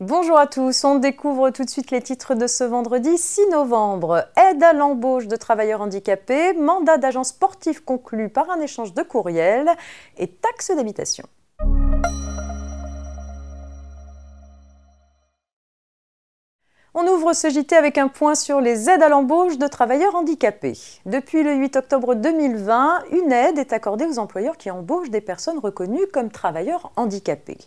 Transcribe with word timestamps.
Bonjour 0.00 0.38
à 0.38 0.46
tous, 0.46 0.84
on 0.84 1.00
découvre 1.00 1.50
tout 1.50 1.64
de 1.64 1.70
suite 1.70 1.90
les 1.90 2.00
titres 2.00 2.36
de 2.36 2.46
ce 2.46 2.62
vendredi 2.62 3.18
6 3.18 3.48
novembre. 3.50 4.28
Aide 4.36 4.62
à 4.62 4.72
l'embauche 4.72 5.26
de 5.26 5.34
travailleurs 5.34 5.80
handicapés, 5.80 6.52
mandat 6.52 6.98
d'agent 6.98 7.24
sportif 7.24 7.80
conclu 7.80 8.28
par 8.28 8.48
un 8.48 8.60
échange 8.60 8.94
de 8.94 9.02
courriel 9.02 9.68
et 10.16 10.28
taxe 10.28 10.70
d'habitation. 10.70 11.24
On 16.94 17.06
ouvre 17.06 17.34
ce 17.34 17.50
JT 17.50 17.76
avec 17.76 17.98
un 17.98 18.08
point 18.08 18.34
sur 18.34 18.62
les 18.62 18.88
aides 18.88 19.02
à 19.02 19.10
l'embauche 19.10 19.58
de 19.58 19.66
travailleurs 19.66 20.14
handicapés. 20.14 20.78
Depuis 21.04 21.42
le 21.42 21.54
8 21.54 21.76
octobre 21.76 22.14
2020, 22.14 23.02
une 23.12 23.30
aide 23.30 23.58
est 23.58 23.74
accordée 23.74 24.06
aux 24.06 24.18
employeurs 24.18 24.56
qui 24.56 24.70
embauchent 24.70 25.10
des 25.10 25.20
personnes 25.20 25.58
reconnues 25.58 26.06
comme 26.10 26.30
travailleurs 26.30 26.90
handicapés. 26.96 27.58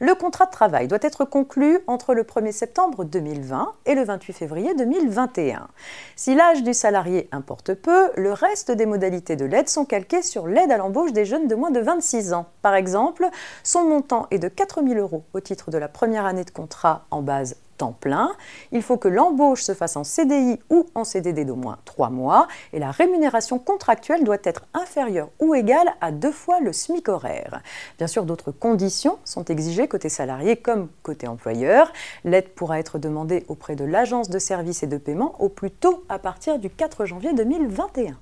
Le 0.00 0.14
contrat 0.14 0.46
de 0.46 0.52
travail 0.52 0.88
doit 0.88 0.98
être 1.02 1.26
conclu 1.26 1.80
entre 1.86 2.14
le 2.14 2.22
1er 2.22 2.52
septembre 2.52 3.04
2020 3.04 3.74
et 3.84 3.94
le 3.94 4.04
28 4.04 4.32
février 4.32 4.74
2021. 4.74 5.68
Si 6.16 6.34
l'âge 6.34 6.62
du 6.62 6.72
salarié 6.72 7.28
importe 7.30 7.74
peu, 7.74 8.10
le 8.16 8.32
reste 8.32 8.70
des 8.70 8.86
modalités 8.86 9.36
de 9.36 9.44
l'aide 9.44 9.68
sont 9.68 9.84
calquées 9.84 10.22
sur 10.22 10.46
l'aide 10.46 10.72
à 10.72 10.78
l'embauche 10.78 11.12
des 11.12 11.26
jeunes 11.26 11.46
de 11.46 11.54
moins 11.54 11.72
de 11.72 11.80
26 11.80 12.32
ans. 12.32 12.46
Par 12.62 12.74
exemple, 12.74 13.28
son 13.64 13.84
montant 13.84 14.28
est 14.30 14.38
de 14.38 14.48
4 14.48 14.82
000 14.82 14.98
euros 14.98 15.24
au 15.34 15.40
titre 15.40 15.70
de 15.70 15.76
la 15.76 15.88
première 15.88 16.24
année 16.24 16.44
de 16.44 16.50
contrat 16.50 17.04
en 17.10 17.20
base 17.20 17.56
plein. 17.90 18.30
Il 18.70 18.82
faut 18.82 18.98
que 18.98 19.08
l'embauche 19.08 19.62
se 19.62 19.74
fasse 19.74 19.96
en 19.96 20.04
CDI 20.04 20.60
ou 20.70 20.86
en 20.94 21.02
CDD 21.02 21.44
d'au 21.44 21.56
moins 21.56 21.78
3 21.84 22.10
mois 22.10 22.46
et 22.72 22.78
la 22.78 22.92
rémunération 22.92 23.58
contractuelle 23.58 24.22
doit 24.22 24.38
être 24.44 24.62
inférieure 24.74 25.30
ou 25.40 25.56
égale 25.56 25.92
à 26.00 26.12
deux 26.12 26.30
fois 26.30 26.60
le 26.60 26.72
SMIC 26.72 27.08
horaire. 27.08 27.60
Bien 27.98 28.06
sûr, 28.06 28.24
d'autres 28.24 28.52
conditions 28.52 29.18
sont 29.24 29.46
exigées 29.46 29.88
côté 29.88 30.08
salarié 30.08 30.56
comme 30.56 30.88
côté 31.02 31.26
employeur. 31.26 31.92
L'aide 32.24 32.50
pourra 32.50 32.78
être 32.78 32.98
demandée 32.98 33.44
auprès 33.48 33.74
de 33.74 33.84
l'agence 33.84 34.30
de 34.30 34.38
services 34.38 34.84
et 34.84 34.86
de 34.86 34.98
paiement 34.98 35.34
au 35.40 35.48
plus 35.48 35.72
tôt 35.72 36.04
à 36.08 36.20
partir 36.20 36.60
du 36.60 36.70
4 36.70 37.06
janvier 37.06 37.32
2021. 37.32 38.16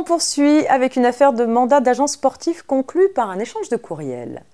On 0.00 0.02
poursuit 0.02 0.66
avec 0.68 0.96
une 0.96 1.04
affaire 1.04 1.34
de 1.34 1.44
mandat 1.44 1.80
d'agent 1.80 2.06
sportif 2.06 2.62
conclue 2.62 3.10
par 3.10 3.28
un 3.28 3.38
échange 3.38 3.68
de 3.68 3.76
courriel. 3.76 4.44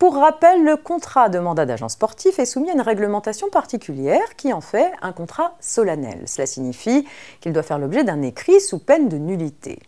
Pour 0.00 0.16
rappel, 0.16 0.64
le 0.64 0.76
contrat 0.76 1.28
de 1.28 1.38
mandat 1.38 1.64
d'agent 1.64 1.88
sportif 1.88 2.40
est 2.40 2.44
soumis 2.44 2.70
à 2.70 2.72
une 2.72 2.80
réglementation 2.80 3.50
particulière 3.50 4.34
qui 4.36 4.52
en 4.52 4.60
fait 4.60 4.90
un 5.00 5.12
contrat 5.12 5.54
solennel. 5.60 6.24
Cela 6.26 6.44
signifie 6.44 7.06
qu'il 7.40 7.52
doit 7.52 7.62
faire 7.62 7.78
l'objet 7.78 8.02
d'un 8.02 8.20
écrit 8.22 8.60
sous 8.60 8.80
peine 8.80 9.08
de 9.08 9.16
nullité. 9.16 9.78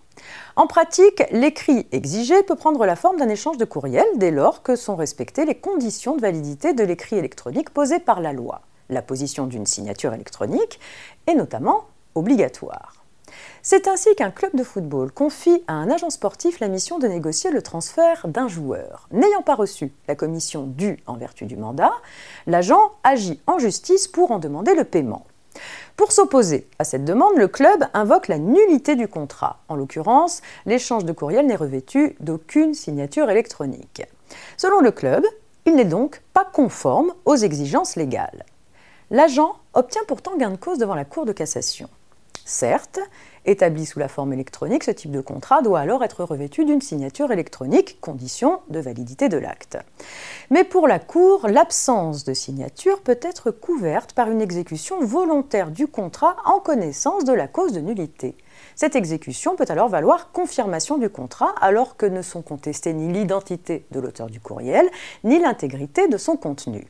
En 0.54 0.68
pratique, 0.68 1.24
l'écrit 1.32 1.88
exigé 1.90 2.40
peut 2.44 2.54
prendre 2.54 2.86
la 2.86 2.94
forme 2.94 3.16
d'un 3.16 3.28
échange 3.28 3.56
de 3.56 3.64
courriel 3.64 4.06
dès 4.14 4.30
lors 4.30 4.62
que 4.62 4.76
sont 4.76 4.94
respectées 4.94 5.46
les 5.46 5.56
conditions 5.56 6.14
de 6.14 6.20
validité 6.20 6.74
de 6.74 6.84
l'écrit 6.84 7.16
électronique 7.16 7.70
posées 7.70 7.98
par 7.98 8.20
la 8.20 8.32
loi. 8.32 8.60
La 8.88 9.02
position 9.02 9.48
d'une 9.48 9.66
signature 9.66 10.14
électronique 10.14 10.78
est 11.26 11.34
notamment 11.34 11.86
obligatoire. 12.14 13.01
C'est 13.62 13.88
ainsi 13.88 14.14
qu'un 14.14 14.30
club 14.30 14.54
de 14.54 14.64
football 14.64 15.12
confie 15.12 15.62
à 15.66 15.74
un 15.74 15.90
agent 15.90 16.10
sportif 16.10 16.60
la 16.60 16.68
mission 16.68 16.98
de 16.98 17.06
négocier 17.06 17.50
le 17.50 17.62
transfert 17.62 18.26
d'un 18.26 18.48
joueur. 18.48 19.08
N'ayant 19.12 19.42
pas 19.42 19.54
reçu 19.54 19.92
la 20.08 20.16
commission 20.16 20.64
due 20.64 20.98
en 21.06 21.14
vertu 21.14 21.46
du 21.46 21.56
mandat, 21.56 21.92
l'agent 22.46 22.92
agit 23.04 23.40
en 23.46 23.58
justice 23.58 24.08
pour 24.08 24.32
en 24.32 24.38
demander 24.38 24.74
le 24.74 24.84
paiement. 24.84 25.24
Pour 25.96 26.12
s'opposer 26.12 26.66
à 26.78 26.84
cette 26.84 27.04
demande, 27.04 27.36
le 27.36 27.48
club 27.48 27.84
invoque 27.94 28.28
la 28.28 28.38
nullité 28.38 28.96
du 28.96 29.06
contrat. 29.06 29.60
En 29.68 29.76
l'occurrence, 29.76 30.40
l'échange 30.66 31.04
de 31.04 31.12
courriel 31.12 31.46
n'est 31.46 31.54
revêtu 31.54 32.16
d'aucune 32.20 32.74
signature 32.74 33.30
électronique. 33.30 34.02
Selon 34.56 34.80
le 34.80 34.90
club, 34.90 35.24
il 35.66 35.76
n'est 35.76 35.84
donc 35.84 36.22
pas 36.32 36.44
conforme 36.44 37.12
aux 37.24 37.36
exigences 37.36 37.96
légales. 37.96 38.44
L'agent 39.10 39.56
obtient 39.74 40.02
pourtant 40.08 40.36
gain 40.36 40.50
de 40.50 40.56
cause 40.56 40.78
devant 40.78 40.94
la 40.94 41.04
Cour 41.04 41.26
de 41.26 41.32
cassation. 41.32 41.88
Certes, 42.44 42.98
établi 43.44 43.86
sous 43.86 44.00
la 44.00 44.08
forme 44.08 44.32
électronique, 44.32 44.82
ce 44.82 44.90
type 44.90 45.12
de 45.12 45.20
contrat 45.20 45.62
doit 45.62 45.78
alors 45.78 46.02
être 46.02 46.24
revêtu 46.24 46.64
d'une 46.64 46.80
signature 46.80 47.30
électronique, 47.30 48.00
condition 48.00 48.60
de 48.68 48.80
validité 48.80 49.28
de 49.28 49.36
l'acte. 49.36 49.78
Mais 50.50 50.64
pour 50.64 50.88
la 50.88 50.98
Cour, 50.98 51.46
l'absence 51.48 52.24
de 52.24 52.34
signature 52.34 53.00
peut 53.00 53.18
être 53.22 53.52
couverte 53.52 54.12
par 54.12 54.28
une 54.28 54.40
exécution 54.40 55.00
volontaire 55.00 55.70
du 55.70 55.86
contrat 55.86 56.36
en 56.44 56.58
connaissance 56.58 57.24
de 57.24 57.32
la 57.32 57.46
cause 57.46 57.72
de 57.72 57.80
nullité. 57.80 58.36
Cette 58.74 58.96
exécution 58.96 59.54
peut 59.54 59.66
alors 59.68 59.88
valoir 59.88 60.32
confirmation 60.32 60.98
du 60.98 61.08
contrat 61.08 61.54
alors 61.60 61.96
que 61.96 62.06
ne 62.06 62.22
sont 62.22 62.42
contestées 62.42 62.92
ni 62.92 63.12
l'identité 63.12 63.86
de 63.92 64.00
l'auteur 64.00 64.28
du 64.28 64.40
courriel, 64.40 64.88
ni 65.22 65.38
l'intégrité 65.38 66.08
de 66.08 66.16
son 66.16 66.36
contenu. 66.36 66.86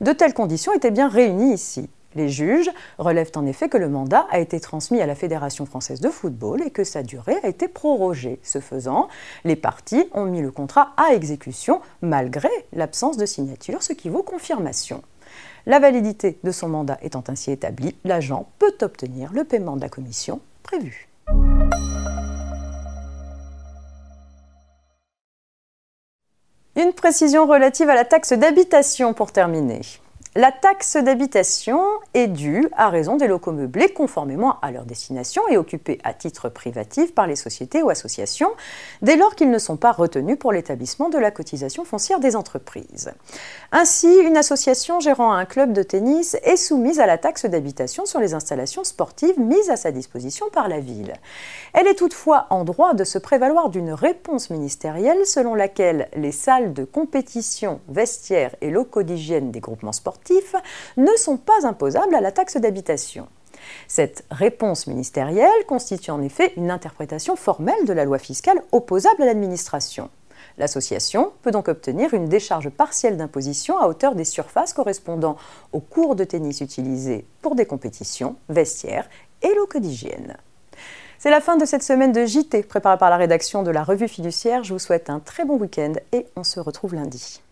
De 0.00 0.12
telles 0.12 0.34
conditions 0.34 0.72
étaient 0.72 0.90
bien 0.90 1.08
réunies 1.08 1.54
ici. 1.54 1.88
Les 2.16 2.28
juges 2.28 2.70
relèvent 2.98 3.30
en 3.36 3.46
effet 3.46 3.68
que 3.68 3.76
le 3.76 3.88
mandat 3.88 4.26
a 4.30 4.40
été 4.40 4.58
transmis 4.58 5.00
à 5.00 5.06
la 5.06 5.14
Fédération 5.14 5.64
française 5.64 6.00
de 6.00 6.08
football 6.08 6.60
et 6.62 6.70
que 6.70 6.82
sa 6.82 7.04
durée 7.04 7.36
a 7.44 7.48
été 7.48 7.68
prorogée. 7.68 8.40
Ce 8.42 8.58
faisant, 8.58 9.08
les 9.44 9.54
parties 9.54 10.04
ont 10.12 10.24
mis 10.24 10.42
le 10.42 10.50
contrat 10.50 10.92
à 10.96 11.14
exécution 11.14 11.80
malgré 12.02 12.50
l'absence 12.72 13.16
de 13.16 13.26
signature, 13.26 13.82
ce 13.82 13.92
qui 13.92 14.08
vaut 14.08 14.24
confirmation. 14.24 15.02
La 15.66 15.78
validité 15.78 16.38
de 16.42 16.50
son 16.50 16.68
mandat 16.68 16.98
étant 17.02 17.22
ainsi 17.28 17.52
établie, 17.52 17.94
l'agent 18.04 18.48
peut 18.58 18.74
obtenir 18.80 19.32
le 19.32 19.44
paiement 19.44 19.76
de 19.76 19.82
la 19.82 19.88
commission 19.88 20.40
prévue. 20.64 21.08
Une 26.76 26.92
précision 26.92 27.46
relative 27.46 27.90
à 27.90 27.94
la 27.94 28.04
taxe 28.04 28.32
d'habitation 28.32 29.12
pour 29.12 29.32
terminer. 29.32 29.82
La 30.36 30.52
taxe 30.52 30.96
d'habitation 30.96 31.80
est 32.14 32.26
due 32.26 32.68
à 32.76 32.88
raison 32.88 33.16
des 33.16 33.28
locaux 33.28 33.52
meublés 33.52 33.92
conformément 33.92 34.58
à 34.62 34.70
leur 34.72 34.84
destination 34.84 35.42
et 35.48 35.56
occupés 35.56 35.98
à 36.02 36.12
titre 36.12 36.48
privatif 36.48 37.14
par 37.14 37.26
les 37.26 37.36
sociétés 37.36 37.82
ou 37.82 37.90
associations 37.90 38.50
dès 39.02 39.16
lors 39.16 39.34
qu'ils 39.34 39.50
ne 39.50 39.58
sont 39.58 39.76
pas 39.76 39.92
retenus 39.92 40.38
pour 40.38 40.52
l'établissement 40.52 41.08
de 41.08 41.18
la 41.18 41.30
cotisation 41.30 41.84
foncière 41.84 42.18
des 42.18 42.34
entreprises. 42.34 43.12
Ainsi, 43.70 44.12
une 44.24 44.36
association 44.36 44.98
gérant 44.98 45.32
un 45.32 45.44
club 45.44 45.72
de 45.72 45.82
tennis 45.82 46.36
est 46.42 46.56
soumise 46.56 46.98
à 46.98 47.06
la 47.06 47.18
taxe 47.18 47.46
d'habitation 47.46 48.06
sur 48.06 48.18
les 48.18 48.34
installations 48.34 48.82
sportives 48.82 49.38
mises 49.38 49.70
à 49.70 49.76
sa 49.76 49.92
disposition 49.92 50.46
par 50.52 50.68
la 50.68 50.80
ville. 50.80 51.14
Elle 51.72 51.86
est 51.86 51.94
toutefois 51.94 52.46
en 52.50 52.64
droit 52.64 52.94
de 52.94 53.04
se 53.04 53.18
prévaloir 53.18 53.68
d'une 53.68 53.92
réponse 53.92 54.50
ministérielle 54.50 55.26
selon 55.26 55.54
laquelle 55.54 56.08
les 56.16 56.32
salles 56.32 56.72
de 56.72 56.84
compétition, 56.84 57.80
vestiaires 57.88 58.56
et 58.60 58.70
locaux 58.70 59.04
d'hygiène 59.04 59.52
des 59.52 59.60
groupements 59.60 59.92
sportifs 59.92 60.56
ne 60.96 61.14
sont 61.16 61.36
pas 61.36 61.64
imposables 61.64 61.99
à 62.14 62.20
la 62.20 62.32
taxe 62.32 62.56
d'habitation. 62.56 63.28
Cette 63.88 64.24
réponse 64.30 64.86
ministérielle 64.86 65.66
constitue 65.66 66.10
en 66.10 66.22
effet 66.22 66.52
une 66.56 66.70
interprétation 66.70 67.36
formelle 67.36 67.84
de 67.86 67.92
la 67.92 68.04
loi 68.04 68.18
fiscale 68.18 68.62
opposable 68.72 69.22
à 69.22 69.26
l'administration. 69.26 70.10
L'association 70.58 71.32
peut 71.42 71.50
donc 71.50 71.68
obtenir 71.68 72.12
une 72.14 72.28
décharge 72.28 72.70
partielle 72.70 73.16
d'imposition 73.16 73.78
à 73.78 73.86
hauteur 73.86 74.14
des 74.14 74.24
surfaces 74.24 74.72
correspondant 74.72 75.36
aux 75.72 75.80
cours 75.80 76.16
de 76.16 76.24
tennis 76.24 76.60
utilisés 76.60 77.24
pour 77.42 77.54
des 77.54 77.66
compétitions, 77.66 78.36
vestiaires 78.48 79.08
et 79.42 79.54
locaux 79.54 79.78
d'hygiène. 79.78 80.36
C'est 81.18 81.30
la 81.30 81.40
fin 81.40 81.56
de 81.56 81.66
cette 81.66 81.82
semaine 81.82 82.12
de 82.12 82.24
JT 82.24 82.62
préparée 82.62 82.98
par 82.98 83.10
la 83.10 83.18
rédaction 83.18 83.62
de 83.62 83.70
la 83.70 83.84
revue 83.84 84.08
fiduciaire. 84.08 84.64
Je 84.64 84.72
vous 84.72 84.78
souhaite 84.78 85.10
un 85.10 85.20
très 85.20 85.44
bon 85.44 85.58
week-end 85.58 85.92
et 86.12 86.26
on 86.34 86.44
se 86.44 86.60
retrouve 86.60 86.94
lundi. 86.94 87.42